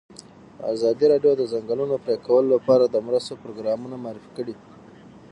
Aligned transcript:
ازادي 0.73 1.05
راډیو 1.11 1.33
د 1.37 1.39
د 1.39 1.43
ځنګلونو 1.53 1.95
پرېکول 2.05 2.43
لپاره 2.53 2.85
د 2.87 2.95
مرستو 3.07 3.39
پروګرامونه 3.43 3.95
معرفي 4.03 4.31
کړي. 4.37 4.55